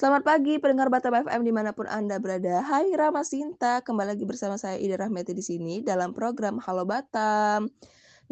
[0.00, 2.64] Selamat pagi pendengar Batam FM di mana pun Anda berada.
[2.64, 7.68] Hai Rama Sinta, kembali lagi bersama saya Ida Rahmeti di sini dalam program Halo Batam.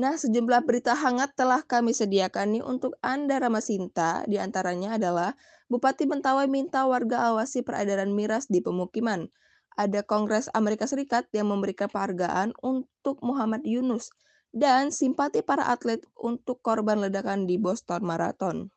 [0.01, 4.25] Nah, sejumlah berita hangat telah kami sediakan nih untuk Anda Rama Sinta.
[4.25, 5.37] Di antaranya adalah
[5.69, 9.29] Bupati Mentawai minta warga awasi peredaran miras di pemukiman.
[9.77, 14.09] Ada Kongres Amerika Serikat yang memberikan penghargaan untuk Muhammad Yunus
[14.57, 18.73] dan simpati para atlet untuk korban ledakan di Boston Marathon.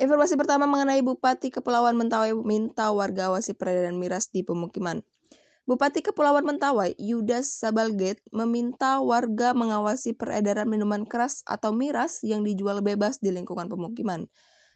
[0.00, 5.04] Informasi pertama mengenai Bupati Kepulauan Mentawai minta warga awasi peredaran miras di pemukiman.
[5.68, 12.80] Bupati Kepulauan Mentawai, Yudas Sabalget, meminta warga mengawasi peredaran minuman keras atau miras yang dijual
[12.80, 14.26] bebas di lingkungan pemukiman.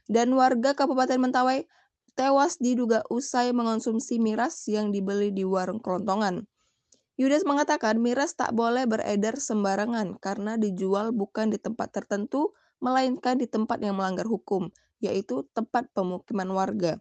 [0.05, 1.65] Dan warga Kabupaten Mentawai
[2.13, 6.45] tewas diduga usai mengonsumsi miras yang dibeli di warung kelontongan.
[7.17, 13.47] Yudas mengatakan miras tak boleh beredar sembarangan karena dijual bukan di tempat tertentu, melainkan di
[13.49, 14.69] tempat yang melanggar hukum
[15.01, 16.97] yaitu tempat pemukiman warga.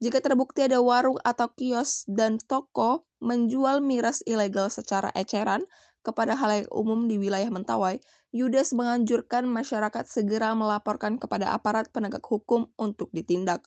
[0.00, 5.68] Jika terbukti ada warung atau kios dan toko menjual miras ilegal secara eceran
[6.00, 8.00] kepada halayak umum di wilayah Mentawai,
[8.32, 13.66] Yudas menganjurkan masyarakat segera melaporkan kepada aparat penegak hukum untuk ditindak.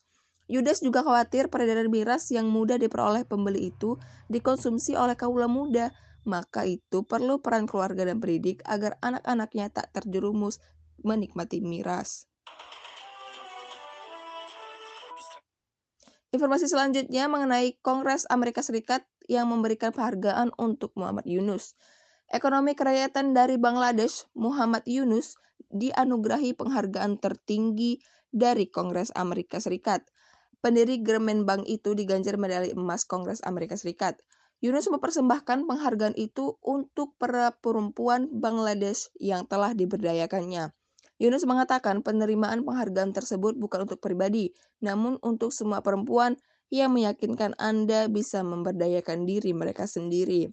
[0.49, 4.01] Yudas juga khawatir peredaran miras yang mudah diperoleh pembeli itu
[4.33, 5.93] dikonsumsi oleh kaula muda,
[6.25, 10.57] maka itu perlu peran keluarga dan pendidik agar anak-anaknya tak terjerumus
[11.03, 12.25] menikmati miras.
[16.33, 21.77] Informasi selanjutnya mengenai Kongres Amerika Serikat yang memberikan penghargaan untuk Muhammad Yunus.
[22.33, 25.37] Ekonomi kerakyatan dari Bangladesh, Muhammad Yunus,
[25.69, 28.01] dianugerahi penghargaan tertinggi
[28.33, 30.09] dari Kongres Amerika Serikat.
[30.57, 34.17] Pendiri German Bank itu diganjar medali emas Kongres Amerika Serikat.
[34.63, 40.73] Yunus mempersembahkan penghargaan itu untuk para perempuan Bangladesh yang telah diberdayakannya.
[41.21, 44.49] Yunus mengatakan penerimaan penghargaan tersebut bukan untuk pribadi,
[44.81, 46.37] namun untuk semua perempuan
[46.73, 50.49] yang meyakinkan Anda bisa memberdayakan diri mereka sendiri.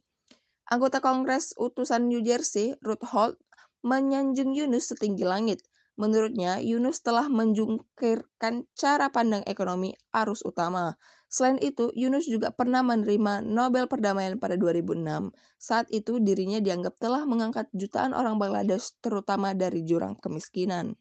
[0.69, 3.41] Anggota Kongres utusan New Jersey, Ruth Holt,
[3.81, 5.65] menyanjung Yunus setinggi langit.
[6.01, 10.97] Menurutnya, Yunus telah menjungkirkan cara pandang ekonomi arus utama.
[11.29, 15.29] Selain itu, Yunus juga pernah menerima Nobel Perdamaian pada 2006.
[15.61, 20.97] Saat itu dirinya dianggap telah mengangkat jutaan orang Bangladesh terutama dari jurang kemiskinan.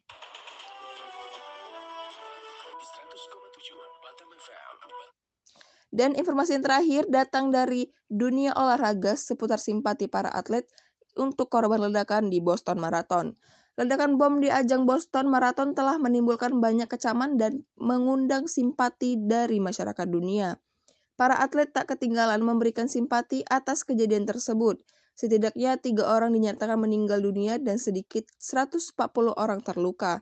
[5.88, 10.68] Dan informasi yang terakhir datang dari dunia olahraga seputar simpati para atlet
[11.16, 13.32] untuk korban ledakan di Boston Marathon.
[13.80, 20.04] Ledakan bom di ajang Boston Marathon telah menimbulkan banyak kecaman dan mengundang simpati dari masyarakat
[20.04, 20.60] dunia.
[21.16, 24.84] Para atlet tak ketinggalan memberikan simpati atas kejadian tersebut.
[25.16, 29.00] Setidaknya tiga orang dinyatakan meninggal dunia dan sedikit 140
[29.40, 30.20] orang terluka.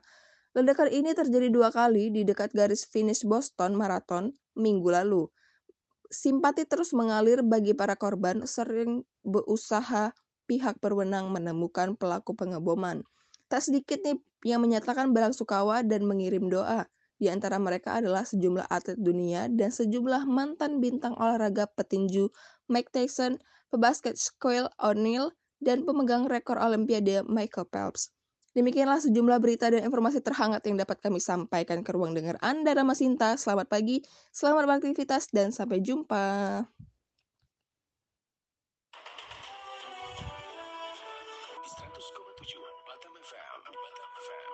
[0.55, 5.27] Ledakan ini terjadi dua kali di dekat garis finish Boston Marathon minggu lalu.
[6.07, 10.15] Simpati terus mengalir bagi para korban sering berusaha
[10.47, 13.03] pihak berwenang menemukan pelaku pengeboman.
[13.49, 16.85] Tak sedikit nih yang menyatakan berasukawa dan mengirim doa.
[17.19, 22.31] Di antara mereka adalah sejumlah atlet dunia dan sejumlah mantan bintang olahraga petinju
[22.71, 23.41] Mike Tyson,
[23.73, 28.15] pebasket Shaquille O'Neal, dan pemegang rekor Olimpiade Michael Phelps.
[28.55, 32.95] Demikianlah sejumlah berita dan informasi terhangat yang dapat kami sampaikan ke ruang dengar Anda Rama
[32.95, 33.35] Sinta.
[33.35, 34.01] Selamat pagi,
[34.31, 36.63] selamat beraktivitas, dan sampai jumpa.
[43.71, 44.48] Rhythm Fam.